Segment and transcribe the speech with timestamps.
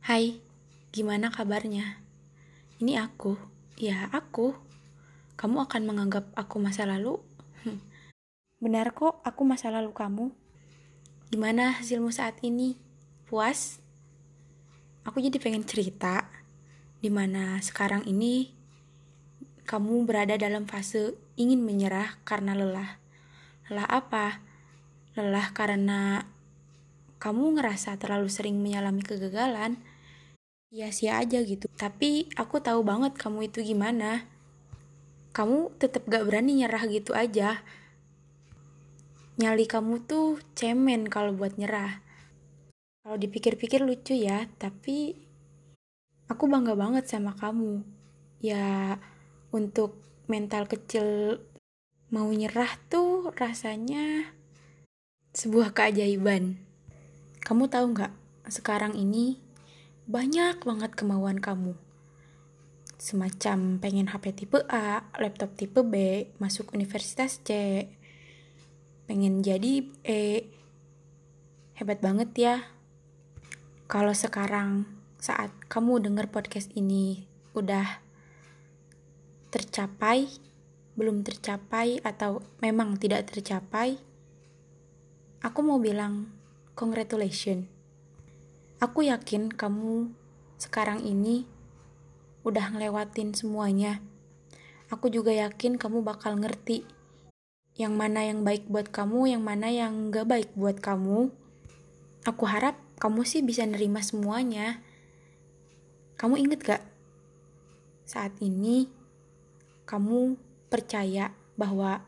[0.00, 0.40] Hai,
[0.96, 2.00] gimana kabarnya?
[2.80, 3.36] Ini aku,
[3.76, 4.56] ya aku.
[5.36, 7.20] Kamu akan menganggap aku masa lalu?
[7.60, 7.84] Hmm.
[8.64, 10.32] Benar kok, aku masa lalu kamu.
[11.28, 12.80] Gimana hasilmu saat ini?
[13.28, 13.84] Puas?
[15.04, 16.32] Aku jadi pengen cerita,
[17.04, 18.56] di mana sekarang ini
[19.68, 22.96] kamu berada dalam fase ingin menyerah karena lelah.
[23.68, 24.40] Lelah apa?
[25.12, 26.24] Lelah karena
[27.20, 29.76] kamu ngerasa terlalu sering menyalami kegagalan,
[30.70, 31.66] ya sia aja gitu.
[31.74, 34.24] Tapi aku tahu banget kamu itu gimana.
[35.34, 37.62] Kamu tetap gak berani nyerah gitu aja.
[39.38, 42.02] Nyali kamu tuh cemen kalau buat nyerah.
[43.02, 45.16] Kalau dipikir-pikir lucu ya, tapi
[46.30, 47.82] aku bangga banget sama kamu.
[48.42, 48.98] Ya,
[49.50, 49.98] untuk
[50.30, 51.38] mental kecil
[52.10, 54.34] mau nyerah tuh rasanya
[55.32, 56.58] sebuah keajaiban.
[57.40, 58.12] Kamu tahu nggak,
[58.50, 59.38] sekarang ini
[60.10, 61.78] banyak banget kemauan kamu.
[62.98, 67.86] Semacam pengen HP tipe A, laptop tipe B, masuk universitas C,
[69.06, 70.50] pengen jadi E.
[71.78, 72.56] Hebat banget ya.
[73.86, 74.90] Kalau sekarang
[75.22, 77.22] saat kamu dengar podcast ini
[77.54, 78.02] udah
[79.54, 80.26] tercapai,
[80.98, 83.94] belum tercapai atau memang tidak tercapai,
[85.38, 86.34] aku mau bilang
[86.74, 87.79] Congratulations.
[88.80, 90.08] Aku yakin kamu
[90.56, 91.44] sekarang ini
[92.48, 94.00] udah ngelewatin semuanya.
[94.88, 96.88] Aku juga yakin kamu bakal ngerti
[97.76, 101.28] yang mana yang baik buat kamu, yang mana yang gak baik buat kamu.
[102.24, 104.80] Aku harap kamu sih bisa nerima semuanya.
[106.16, 106.82] Kamu inget gak?
[108.08, 108.88] Saat ini,
[109.84, 110.40] kamu
[110.72, 112.00] percaya bahwa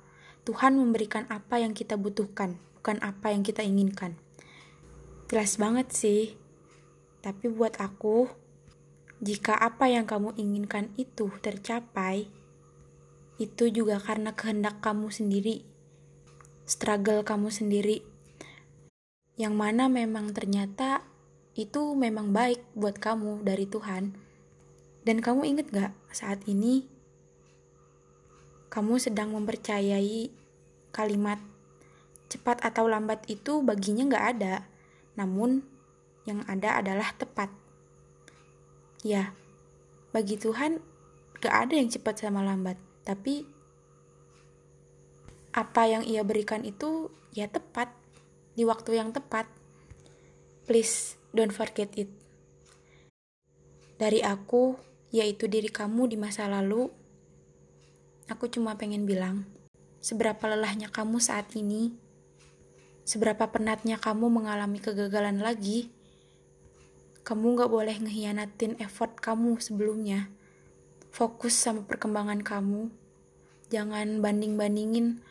[0.48, 4.16] Tuhan memberikan apa yang kita butuhkan, bukan apa yang kita inginkan.
[5.28, 6.41] Jelas banget sih.
[7.22, 8.26] Tapi buat aku,
[9.22, 12.26] jika apa yang kamu inginkan itu tercapai,
[13.38, 15.62] itu juga karena kehendak kamu sendiri,
[16.66, 18.02] struggle kamu sendiri,
[19.38, 21.06] yang mana memang ternyata
[21.54, 24.18] itu memang baik buat kamu dari Tuhan.
[25.02, 26.86] Dan kamu inget gak saat ini
[28.72, 30.32] kamu sedang mempercayai
[30.96, 31.36] kalimat
[32.32, 34.54] cepat atau lambat itu baginya gak ada
[35.12, 35.60] namun
[36.28, 37.50] yang ada adalah tepat.
[39.02, 39.34] Ya,
[40.14, 40.78] bagi Tuhan
[41.42, 43.46] gak ada yang cepat sama lambat, tapi
[45.52, 47.90] apa yang ia berikan itu ya tepat,
[48.54, 49.50] di waktu yang tepat.
[50.70, 52.08] Please, don't forget it.
[53.98, 54.78] Dari aku,
[55.10, 56.86] yaitu diri kamu di masa lalu,
[58.30, 59.44] aku cuma pengen bilang,
[59.98, 61.92] seberapa lelahnya kamu saat ini,
[63.02, 65.90] Seberapa penatnya kamu mengalami kegagalan lagi,
[67.22, 70.26] kamu gak boleh ngehianatin effort kamu sebelumnya.
[71.14, 72.90] Fokus sama perkembangan kamu.
[73.70, 75.22] Jangan banding-bandingin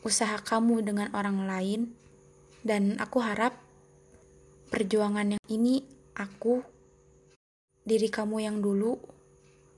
[0.00, 1.80] usaha kamu dengan orang lain.
[2.64, 3.60] Dan aku harap
[4.72, 5.84] perjuangan yang ini
[6.16, 6.64] aku,
[7.84, 8.96] diri kamu yang dulu,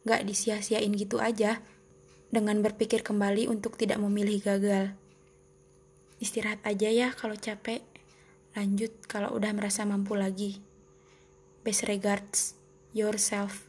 [0.06, 1.59] gak disia-siain gitu aja
[2.31, 4.94] dengan berpikir kembali untuk tidak memilih gagal.
[6.22, 7.83] Istirahat aja ya kalau capek.
[8.54, 10.66] Lanjut kalau udah merasa mampu lagi.
[11.66, 12.54] Best regards,
[12.94, 13.66] yourself.